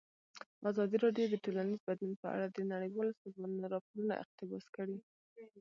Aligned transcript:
ازادي 0.69 0.97
راډیو 1.03 1.31
د 1.31 1.35
ټولنیز 1.43 1.79
بدلون 1.87 2.13
په 2.21 2.27
اړه 2.35 2.45
د 2.49 2.57
نړیوالو 2.73 3.17
سازمانونو 3.21 3.71
راپورونه 3.73 4.13
اقتباس 4.23 4.65
کړي. 4.75 4.97